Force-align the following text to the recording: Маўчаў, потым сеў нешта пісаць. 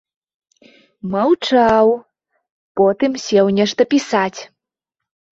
Маўчаў, 1.15 1.91
потым 2.81 3.11
сеў 3.25 3.51
нешта 3.59 3.81
пісаць. 3.93 4.39